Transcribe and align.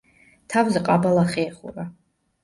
თავზე 0.53 0.81
ყაბალახი 0.87 1.43
ეხურა. 1.49 1.85